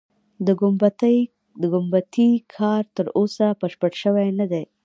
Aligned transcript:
د 1.63 1.65
ګومبتې 1.73 2.29
کار 2.55 2.83
تر 2.95 3.05
اوسه 3.17 3.45
بشپړ 3.61 3.91
شوی 4.03 4.27
نه 4.39 4.45
دی. 4.51 4.63